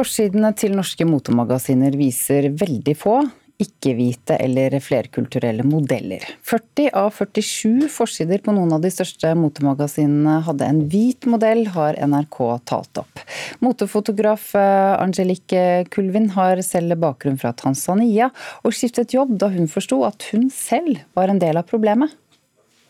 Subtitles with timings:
[0.00, 3.18] Forsidene til norske motemagasiner viser veldig få
[3.60, 6.22] ikke-hvite eller flerkulturelle modeller.
[6.48, 12.00] 40 av 47 forsider på noen av de største motemagasinene hadde en hvit modell, har
[12.00, 12.40] NRK
[12.70, 13.20] talt opp.
[13.60, 18.30] Motefotograf eh, Angelique Kulvin har selv bakgrunn fra Tanzania,
[18.64, 22.16] og skiftet jobb da hun forsto at hun selv var en del av problemet.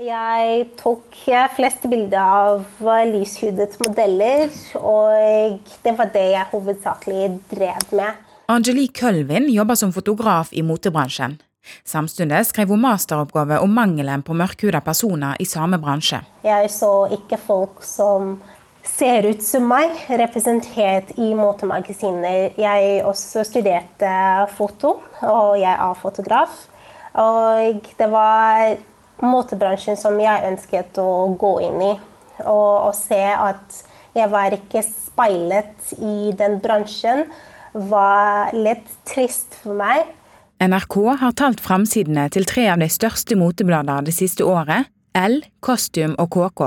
[0.01, 1.13] Jeg tok
[1.53, 4.49] flest bilder av lyshudet modeller,
[4.81, 8.23] og det var det jeg hovedsakelig drev med.
[8.49, 11.37] Angelique Kølvin jobber som fotograf i motebransjen.
[11.85, 16.23] Samtidig skrev hun masteroppgave om mangelen på mørkhuda personer i samme bransje.
[16.49, 18.39] Jeg så ikke folk som
[18.81, 22.57] ser ut som meg, representert i motemagasiner.
[22.57, 24.17] Jeg også studerte
[24.57, 26.63] foto, og jeg er fotograf.
[27.21, 28.79] Og det var
[29.25, 31.93] motebransjen som jeg ønsket å gå inn i.
[32.41, 33.83] Og, og se at
[34.17, 37.27] jeg var ikke speilet i den bransjen,
[37.73, 40.09] var litt trist for meg.
[40.61, 46.19] NRK har talt framsidene til tre av de største motebladene det siste året, L, Costume
[46.21, 46.67] og KK.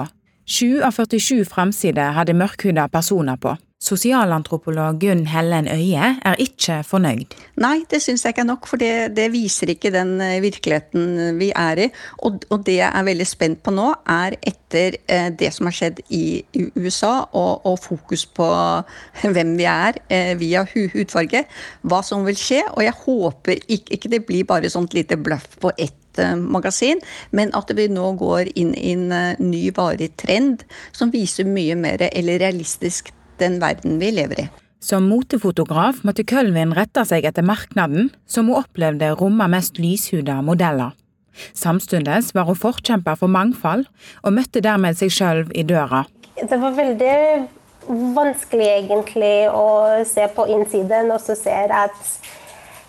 [0.50, 3.53] Sju av 47 framsider hadde mørkhuda personer på.
[3.84, 7.34] Sosialantropolog Gunn Hellen Øie er ikke fornøyd.
[7.59, 11.36] Nei, det syns jeg ikke er nok, for det, det, viser ikke den eh, virkeligheten
[11.40, 11.88] vi er i.
[12.23, 15.75] Og, og, det jeg er veldig spent på nå, er etter eh, det som har
[15.75, 16.23] skjedd i,
[16.80, 18.48] USA, og, og, fokus på
[19.36, 21.44] hvem vi er eh, via hudfarge,
[21.84, 22.62] hva som vil skje.
[22.78, 27.03] Og jeg håper ikke, ikke det blir bare sånt lite bløff på ett eh, magasin,
[27.36, 29.12] men at vi nå går inn i en
[29.44, 30.64] ny varig trend
[30.95, 34.50] som viser mye mer eller realistisk den verden vi lever i.
[34.84, 40.92] Som motefotograf måtte Kølvin rette seg etter marknaden, som hun opplevde romma mest lyshuda modeller.
[41.56, 43.88] Samtidig var hun forkjemper for mangfold,
[44.22, 46.03] og møtte dermed seg sjøl i døra.
[46.36, 47.16] Det var veldig
[47.88, 52.14] vanskelig egentlig å se på innsiden og så ser at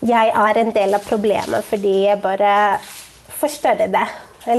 [0.04, 2.78] jeg er en del av problemet fordi jeg bare
[3.40, 4.06] forstørrer det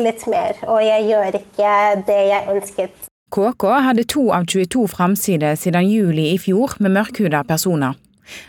[0.02, 0.58] litt mer.
[0.68, 1.74] Og jeg gjør ikke
[2.08, 7.42] det jeg ønsket KK hadde to av 22 framsider siden juli i fjor med mørkhuda
[7.44, 7.98] personer.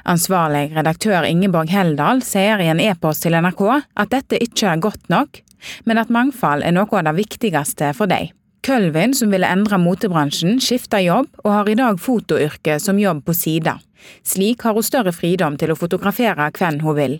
[0.07, 5.11] Ansvarlig redaktør Ingeborg Heldal sier i en e-post til NRK at dette ikke er godt
[5.11, 5.41] nok,
[5.91, 8.31] men at mangfold er noe av det viktigste for deg.
[8.67, 13.35] Kølvin, som ville endre motebransjen, skifter jobb og har i dag fotoyrket som jobb på
[13.35, 13.81] sida.
[14.23, 17.19] Slik har hun større fridom til å fotografere hvem hun vil.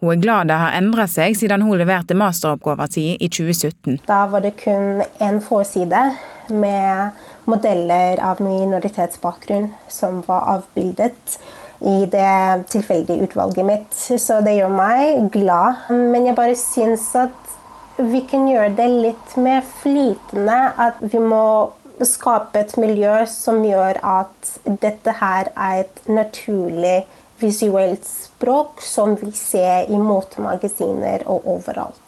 [0.00, 4.00] Hun er glad det har endret seg siden hun leverte masteroppgaven sin i 2017.
[4.08, 6.02] Da var det kun én forside
[6.48, 11.38] med modeller av minoritetsbakgrunn som var avbildet
[11.80, 13.96] i det tilfeldige utvalget mitt.
[13.96, 15.88] Så det gjør meg glad.
[15.90, 17.56] Men jeg bare syns at
[17.96, 20.60] vi kan gjøre det litt mer flytende.
[20.76, 21.72] At vi må
[22.04, 26.98] skape et miljø som gjør at dette her er et naturlig
[27.40, 32.02] visuelt språk som vi ser i motemagasiner og overalt.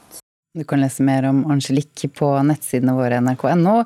[0.59, 3.83] Du kan lese mer om Angelique på nettsidene våre nrk.no.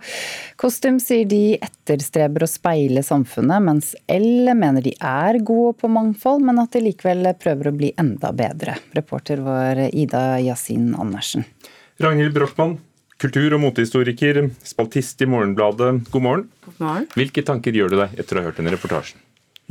[0.56, 6.44] Kostym sier de etterstreber å speile samfunnet, mens L mener de er gode på mangfold,
[6.47, 8.78] men at de likevel prøver å bli enda bedre.
[8.97, 11.44] Reporter var Ida Yasin Andersen.
[12.00, 12.78] Ragnhild Brochmann,
[13.20, 15.92] kultur- og motehistoriker, spaltist i Morgenbladet.
[16.14, 16.48] God morgen.
[16.64, 17.10] God morgen.
[17.19, 19.20] Hvilke tanker gjør du deg etter å ha hørt denne reportasjen?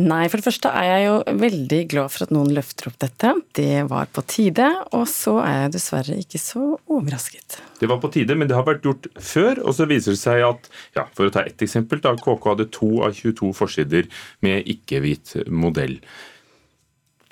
[0.01, 3.33] Nei, for det første er jeg jo veldig glad for at noen løfter opp dette.
[3.57, 4.67] Det var på tide.
[4.97, 7.59] Og så er jeg dessverre ikke så overrasket.
[7.81, 9.61] Det var på tide, men det har vært gjort før.
[9.65, 12.69] Og så viser det seg at, ja, for å ta ett eksempel, da KK hadde
[12.73, 14.09] to av 22 forsider
[14.45, 15.99] med ikke-hvit modell.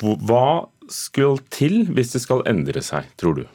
[0.03, 3.47] Hva skal til hvis det skal endre seg, tror du?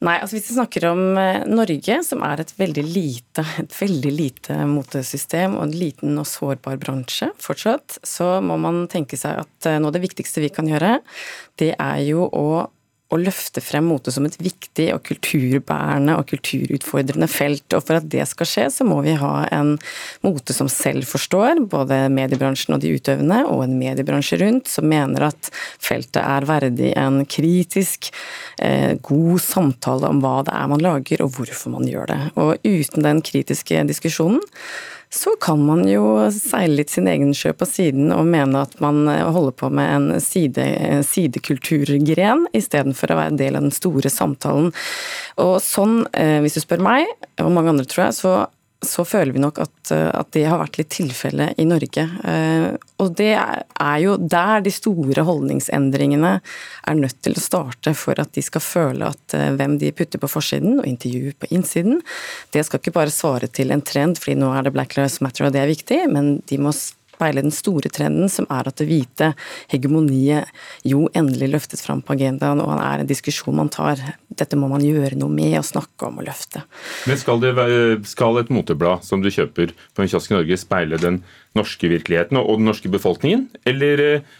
[0.00, 4.12] Nei, altså Hvis vi snakker om eh, Norge, som er et veldig lite, et veldig
[4.16, 9.68] lite motesystem og en liten og sårbar bransje fortsatt, så må man tenke seg at
[9.68, 10.98] eh, noe av det viktigste vi kan gjøre,
[11.60, 12.46] det er jo å
[13.10, 17.66] å løfte frem mote som et viktig og kulturbærende og kulturutfordrende felt.
[17.74, 19.74] Og for at det skal skje, så må vi ha en
[20.26, 25.26] mote som selv forstår både mediebransjen og de utøvende, og en mediebransje rundt som mener
[25.30, 25.50] at
[25.82, 28.12] feltet er verdig en kritisk,
[28.62, 32.22] eh, god samtale om hva det er man lager og hvorfor man gjør det.
[32.38, 34.42] Og uten den kritiske diskusjonen
[35.12, 39.02] så kan man jo seile litt sin egen sjø på siden og mene at man
[39.10, 40.66] eh, holder på med en side,
[41.06, 44.70] sidekulturgren, istedenfor å være del av den store samtalen.
[45.42, 47.10] Og sånn, eh, hvis du spør meg,
[47.42, 48.34] og mange andre tror jeg, så
[48.80, 52.04] så føler vi nok at, eh, at det har vært litt tilfelle i Norge.
[52.24, 52.68] Eh,
[53.00, 58.32] og det er jo der de store holdningsendringene er nødt til å starte for at
[58.36, 62.00] de skal føle at eh, hvem de putter på forsiden og intervjuer på innsiden,
[62.56, 65.48] det skal ikke bare svare til en trend fordi nå er det Black Lives Matter
[65.48, 66.72] og det er viktig, men de må
[67.20, 69.32] speile den store trenden, som er at det hvite
[69.70, 70.48] hegemoniet
[70.88, 74.00] jo endelig løftes fram på agendaen, og er en diskusjon man tar.
[74.32, 76.64] Dette må man gjøre noe med og snakke om og løfte.
[77.10, 77.54] Men skal, det,
[78.08, 81.22] skal et moteblad som du kjøper på en kiosk i Norge speile den
[81.58, 84.38] norske virkeligheten og den norske befolkningen, eller eh,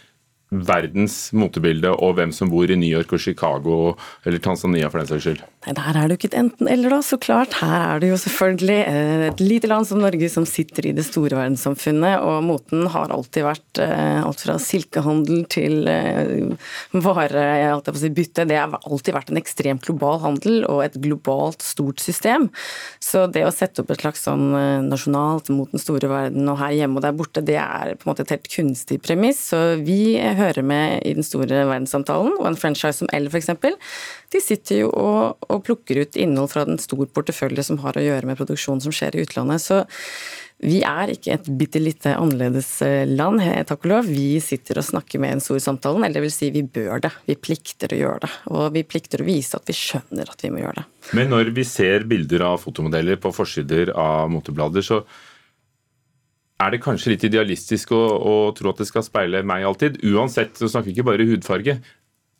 [0.51, 3.95] verdens motebilde og hvem som bor i New York og Chicago
[4.27, 5.43] eller Tanzania for den saks skyld?
[5.61, 7.55] Nei, Der er det jo ikke et enten-eller, da, så klart.
[7.61, 11.05] Her er det jo selvfølgelig eh, et lite land som Norge som sitter i det
[11.07, 16.51] store verdenssamfunnet, og moten har alltid vært eh, alt fra silkehandel til eh,
[16.97, 18.47] vare, alt jeg å si, bytte.
[18.49, 22.49] Det har alltid vært en ekstremt global handel og et globalt stort system.
[22.99, 24.49] Så det å sette opp et slags sånn
[24.89, 28.11] nasjonalt mot den store verden og her hjemme og der borte, det er på en
[28.11, 29.45] måte et helt kunstig premiss.
[29.53, 33.51] Så vi hører med i den store verdenssamtalen, og en franchise som L f.eks.,
[34.31, 38.03] de sitter jo og, og, plukker ut innhold fra en stor portefølje som har å
[38.05, 39.63] gjøre med produksjon som skjer i utlandet.
[39.63, 39.81] Så
[40.61, 44.11] vi er ikke et bitte lite annerledes eh, land, takk og lov.
[44.13, 47.11] Vi sitter og snakker med en stor samtalen, eller det vil si vi bør det.
[47.25, 48.31] Vi plikter å gjøre det.
[48.53, 50.85] Og vi plikter å vise at vi skjønner at vi må gjøre det.
[51.17, 55.01] Men når vi ser bilder av fotomodeller på forsider av moteblader, så
[56.61, 59.99] er det kanskje litt idealistisk å, å, tro at det skal speile meg alltid.
[60.11, 61.79] Uansett, så snakker vi ikke bare hudfarge.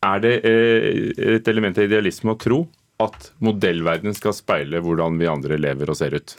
[0.01, 2.63] Er det eh, et element av idealisme å tro
[3.01, 6.35] at modellverdenen skal speile hvordan vi andre lever og ser ut?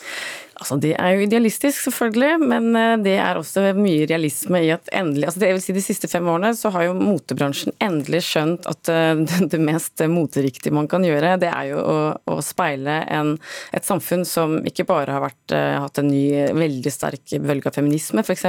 [0.63, 4.87] Altså, det er jo idealistisk, selvfølgelig, men eh, det er også mye realisme i at
[4.95, 8.69] endelig altså det vil si De siste fem årene så har jo motebransjen endelig skjønt
[8.71, 11.97] at eh, det mest moteriktige man kan gjøre, det er jo å,
[12.31, 13.35] å speile en,
[13.75, 16.23] et samfunn som ikke bare har vært, eh, hatt en ny,
[16.55, 18.47] veldig sterk bølge av feminisme, f.eks.,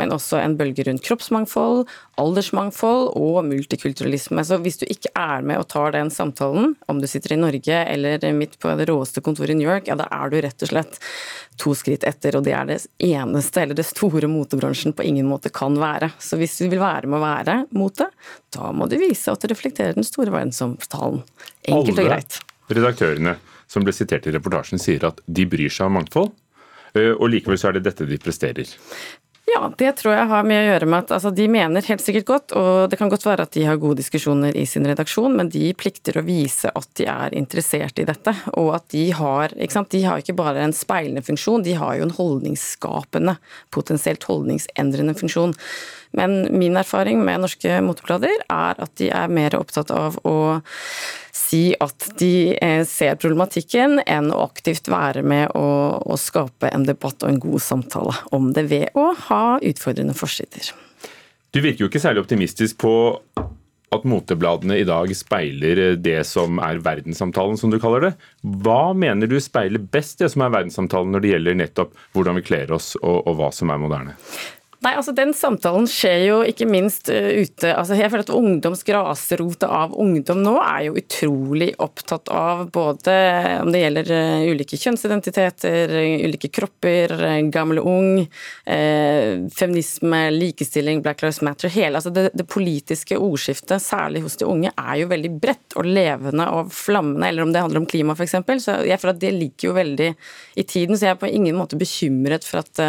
[0.00, 1.86] men også en bølge rundt kroppsmangfold,
[2.18, 4.42] aldersmangfold og multikulturalisme.
[4.42, 7.82] Så hvis du ikke er med og tar den samtalen, om du sitter i Norge
[7.84, 10.72] eller midt på det råeste kontoret i New York, ja, da er du rett og
[10.72, 10.98] slett
[11.60, 15.52] to skritt etter, og det er det eneste, eller det store motebransjen på ingen måte
[15.54, 16.12] kan være.
[16.22, 18.08] Så hvis du vil være med å være mote,
[18.54, 21.22] da må du vise at du reflekterer den store verdensomtalen.
[21.68, 22.40] Enkelt og greit.
[22.68, 23.38] redaktørene
[23.68, 26.32] som ble sitert i reportasjen sier at de bryr seg om mangfold,
[26.96, 28.72] eh, og likevel så er det dette de presterer.
[29.48, 32.26] Ja, det tror jeg har med å gjøre med at altså, de mener helt sikkert
[32.28, 35.48] godt, og det kan godt være at de har gode diskusjoner i sin redaksjon, men
[35.52, 39.76] de plikter å vise at de er interessert i dette, og at de har ikke
[39.78, 43.38] sant, De har ikke bare en speilende funksjon, de har jo en holdningsskapende,
[43.72, 45.56] potensielt holdningsendrende funksjon.
[46.18, 50.36] Men min erfaring med norske moteblader er at de er mer opptatt av å
[51.38, 55.68] si at de eh, ser problematikken, enn å aktivt være med å,
[56.02, 60.72] å skape en debatt og en god samtale om det ved å ha utfordrende forsider.
[61.54, 62.92] Du virker jo ikke særlig optimistisk på
[63.94, 68.12] at motebladene i dag speiler det som er verdenssamtalen, som du kaller det.
[68.64, 72.44] Hva mener du speiler best det som er verdenssamtalen når det gjelder nettopp hvordan vi
[72.50, 74.18] kler oss og, og hva som er moderne?
[74.78, 77.72] Nei, altså Den samtalen skjer jo ikke minst uh, ute.
[77.72, 83.14] altså Jeg føler at Ungdoms grasrote av ungdom nå er jo utrolig opptatt av både
[83.64, 87.14] om det gjelder uh, ulike kjønnsidentiteter, ulike kropper,
[87.52, 88.10] gammel og ung,
[88.64, 91.70] feminisme, likestilling, Black Lives Matter.
[91.72, 95.88] hele, altså det, det, politiske ordskiftet, særlig hos de unge, er jo veldig bredt og
[95.88, 97.28] levende og flammende.
[97.28, 98.36] Eller om det handler om klima, f.eks.
[98.64, 100.08] Så jeg føler at det ligger jo veldig
[100.60, 100.98] i tiden.
[100.98, 102.82] Så jeg er på ingen måte bekymret for at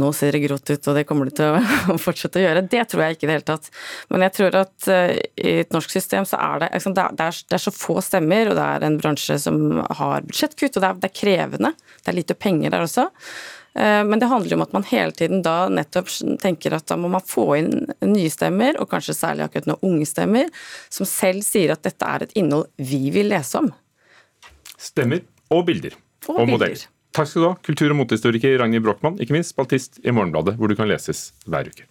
[0.00, 0.80] nå ser det grått ut.
[0.88, 1.56] og det kommer det til
[1.94, 2.64] å fortsette å gjøre.
[2.70, 3.70] Det tror jeg ikke i det hele tatt.
[4.12, 7.58] Men jeg tror at eh, i et norsk system så er det, det, er, det
[7.58, 9.60] er så få stemmer, og det er en bransje som
[10.00, 11.74] har budsjettkutt, og det er, det er krevende.
[12.00, 13.08] Det er lite penger der også.
[13.74, 16.10] Eh, men det handler om at man hele tiden da nettopp
[16.42, 17.72] tenker at da må man få inn
[18.06, 20.50] nye stemmer, og kanskje særlig akkurat nå unge stemmer,
[20.92, 23.72] som selv sier at dette er et innhold vi vil lese om.
[24.78, 25.96] Stemmer og bilder.
[26.28, 26.86] Og, og modeller.
[27.14, 30.70] Takk skal du ha, kultur- og motehistoriker Ragnhild Brochmann, ikke minst spaltist i Morgenbladet, hvor
[30.70, 31.86] du kan leses hver uke.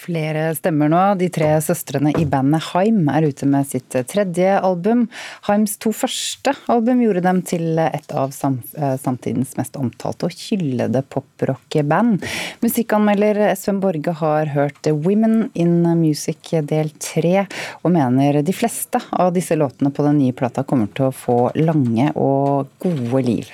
[0.00, 1.00] Flere stemmer nå.
[1.20, 5.06] De tre søstrene i bandet Haim er ute med sitt tredje album.
[5.48, 11.04] Haims to første album gjorde dem til et av eh, samtidens mest omtalte og hyllede
[11.12, 12.24] poprock-band.
[12.64, 17.46] Musikkanmelder Sven Borge har hørt Women in Music del tre,
[17.84, 21.40] og mener de fleste av disse låtene på den nye plata kommer til å få
[21.60, 23.52] lange og gode liv.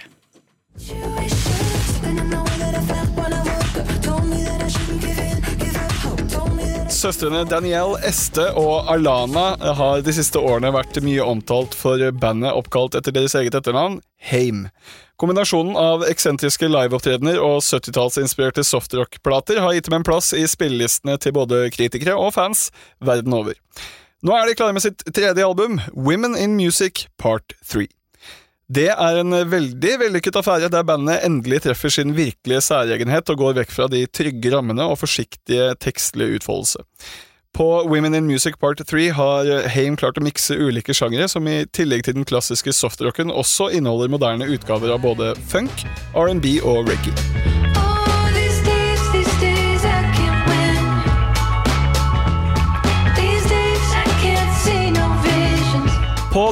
[6.97, 12.97] Søstrene Danielle, Este og Alana har de siste årene vært mye omtalt for bandet oppkalt
[12.99, 14.67] etter deres eget etternavn, Heim.
[15.21, 21.37] Kombinasjonen av eksentriske liveopptredener og 70-tallsinspirerte softrock-plater har gitt dem en plass i spillelistene til
[21.37, 22.69] både kritikere og fans
[23.01, 23.57] verden over.
[24.27, 27.87] Nå er de klare med sitt tredje album, Women in Music Part 3.
[28.67, 33.55] Det er en veldig vellykket affære der bandet endelig treffer sin virkelige særegenhet og går
[33.61, 36.83] vekk fra de trygge rammene og forsiktige tekstlige utfoldelse.
[37.57, 41.63] På Women in Music Part 3 har Haim klart å mikse ulike sjangere, som i
[41.73, 47.86] tillegg til den klassiske softrocken også inneholder moderne utgaver av både funk, R&B og reggae.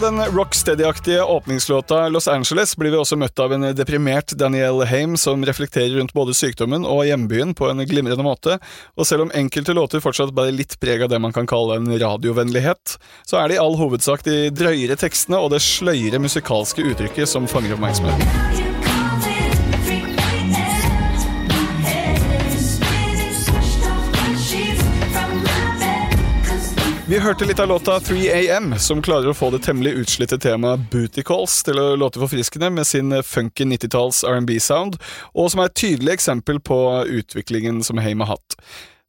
[0.05, 5.45] Den rocksteady-aktige åpningslåta Los Angeles blir vi også møtt av en deprimert Danielle Haim som
[5.49, 8.59] reflekterer rundt både sykdommen og hjembyen på en glimrende måte,
[8.99, 11.89] og selv om enkelte låter fortsatt bærer litt preg av det man kan kalle en
[11.89, 17.31] radiovennlighet, så er det i all hovedsak de drøyere tekstene og det sløyere musikalske uttrykket
[17.31, 18.64] som fanger oppmerksomheten.
[27.25, 31.55] Hørte litt av låta 3AM, som klarer å få det temmelig utslitte temaet Booty Calls
[31.65, 34.99] til å låte forfriskende med sin funky 90-talls R&B-sound,
[35.33, 36.77] og som er et tydelig eksempel på
[37.09, 38.59] utviklingen som Heim har hatt.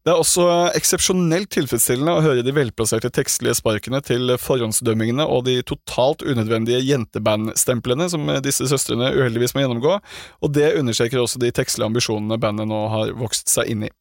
[0.05, 0.45] Det er også
[0.77, 8.07] eksepsjonelt tilfredsstillende å høre de velplasserte tekstlige sparkene til forhåndsdømmingene og de totalt unødvendige jenteband-stemplene
[8.13, 9.99] som disse søstrene uheldigvis må gjennomgå,
[10.39, 13.93] og det understreker også de tekstlige ambisjonene bandet nå har vokst seg inn i.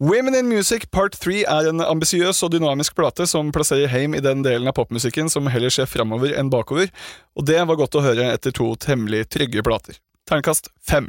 [0.00, 4.20] Women in Music Part 3 er en ambisiøs og dynamisk plate som plasserer Heim i
[4.22, 6.92] den delen av popmusikken som heller ser framover enn bakover,
[7.34, 9.98] og det var godt å høre etter to temmelig trygge plater.
[10.30, 11.08] Terningkast fem.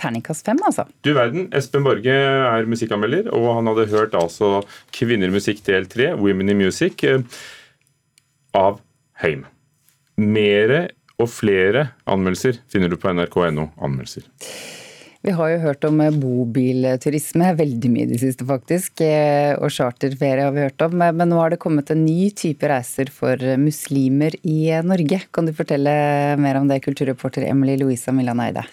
[0.00, 0.86] Terningkast fem, altså.
[1.04, 4.62] Du verden, Espen Borge er musikkanmelder, og han hadde hørt altså
[4.96, 7.20] Kvinner musikk del 3, Women in Music, eh,
[8.56, 8.80] av
[9.20, 9.44] Heim.
[10.16, 10.86] Mere
[11.20, 14.24] og flere anmeldelser finner du på nrk.no anmeldelser.
[15.26, 19.00] Vi har jo hørt om eh, bobilturisme veldig mye i det siste, faktisk.
[19.02, 20.94] eh, Og charterferie har vi hørt om.
[20.94, 25.24] Men nå har det kommet en ny type reiser for muslimer i eh, Norge.
[25.34, 25.90] Kan du fortelle
[26.38, 28.64] mer om det, kulturreporter Emily Louisa Millan Eide?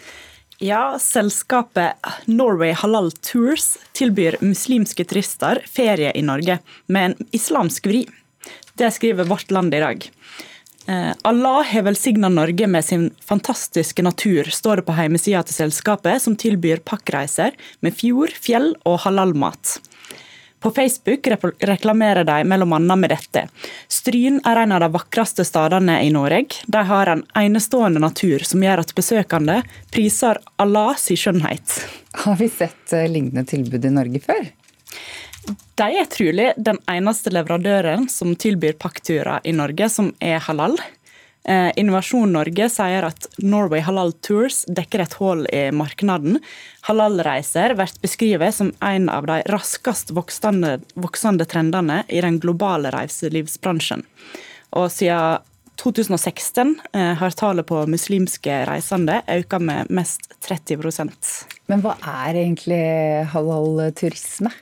[0.64, 1.98] Ja, selskapet
[2.32, 8.06] Norway Halal Tours tilbyr muslimske turister ferie i Norge med en islamsk vri.
[8.80, 10.06] Det skriver Vårt Land i dag.
[10.86, 16.22] Eh, Allah har velsigna Norge med sin fantastiske natur, står det på hjemmesida til selskapet,
[16.22, 19.80] som tilbyr pakkreiser med fjord, fjell og halalmat.
[20.66, 21.28] På Facebook
[21.60, 22.96] reklamerer de bl.a.
[22.96, 23.44] med dette.
[23.92, 26.64] Stryn er en av de vakreste stedene i Norge.
[26.66, 29.60] De har en enestående natur som gjør at besøkende
[29.94, 31.80] priser Allahs skjønnhet.
[32.26, 34.42] Har vi sett eh, lignende tilbud i Norge før?
[35.76, 40.78] De er trolig den eneste leverandøren som tilbyr pakkturer i Norge som er halal.
[41.46, 46.40] Eh, Innovasjon Norge sier at Norway Halal Tours dekker et hull i markedet.
[46.88, 54.02] Halalreiser blir beskrevet som en av de raskest voksende, voksende trendene i den globale reiselivsbransjen.
[54.74, 55.46] Og siden
[55.78, 61.34] 2016 eh, har tallet på muslimske reisende økt med mest 30%
[61.68, 62.86] Men hva er egentlig
[63.36, 64.54] halal turisme?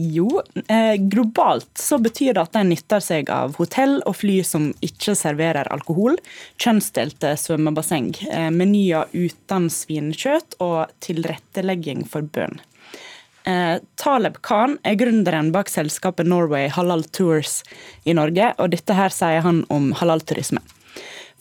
[0.00, 4.68] Jo, eh, globalt så betyr det at de nytter seg av hotell og fly som
[4.78, 6.14] ikke serverer alkohol,
[6.62, 12.60] kjønnsdelte svømmebasseng, eh, menyer uten svinekjøtt og tilrettelegging for bønn.
[13.44, 17.64] Eh, Taleb Khan er gründeren bak selskapet Norway Halal Tours
[18.06, 20.62] i Norge, og dette her sier han om halalturisme.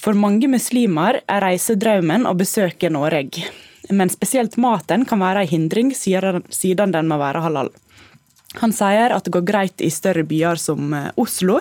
[0.02, 3.52] For mange muslimer er reisedrømmen å besøke Norge,
[3.92, 7.70] men spesielt maten kan være en hindring siden den må være halal.
[8.62, 11.60] Han sier at det går greit i større byer som eh, Oslo,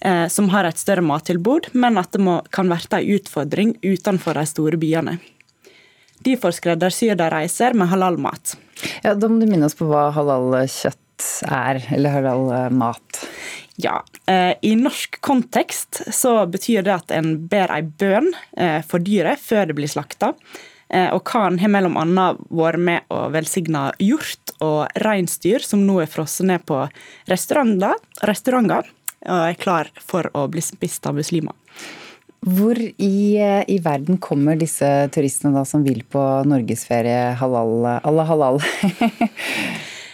[0.00, 4.38] eh, som har et større mattilbud, men at det må, kan være en utfordring utenfor
[4.38, 5.18] de store byene.
[6.22, 8.56] Derfor skreddersyr de reiser med halalmat.
[9.02, 10.98] Ja, Da må du minne oss på hva halal kjøtt
[11.46, 13.22] er, eller halal eh, mat.
[13.80, 18.30] Ja, eh, I norsk kontekst så betyr det at en ber ei bønn
[18.86, 20.34] for dyret før det blir slakta.
[20.92, 26.10] Og Khan har mellom annet vært med å velsigne hjort og reinsdyr som nå er
[26.10, 26.78] frosset ned på
[27.30, 28.88] restauranter, restauranter
[29.22, 31.54] og er klar for å bli spist av muslimer.
[32.42, 38.26] Hvor i, eh, i verden kommer disse turistene da som vil på norgesferie halal, Allah
[38.26, 38.58] halal?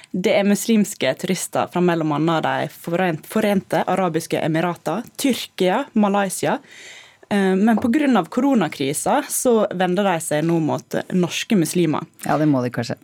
[0.09, 2.37] Det er muslimske turister fra bl.a.
[2.41, 6.59] de forente arabiske emirater, Tyrkia, Malaysia.
[7.31, 8.25] Eh, Men pga.
[8.31, 12.07] koronakrisa så vender de seg nå mot norske muslimer.
[12.25, 12.97] ja, det må de kanskje.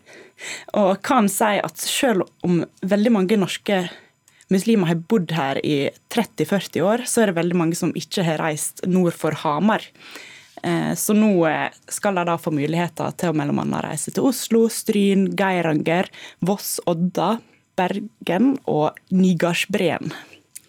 [0.75, 3.89] Og kan si at selv om veldig mange norske
[4.51, 8.39] muslimer har bodd her i 30-40 år, så er det veldig mange som ikke har
[8.39, 9.83] reist nord for Hamar.
[10.63, 14.69] Eh, Så nå eh, skal de da få muligheter til å annet reise til Oslo,
[14.69, 16.09] Stryn, Geiranger,
[16.41, 17.39] Voss, Odda,
[17.77, 20.13] Bergen og Nygardsbreen.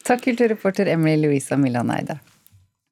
[0.03, 2.19] Takk, kulturreporter Emily Louisa Millan Eide.